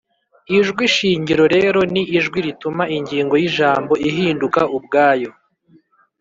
[0.57, 5.29] Ijwi shingiro rero ni ijwi rituma ingingo y’ijambo ihinduka ubwayo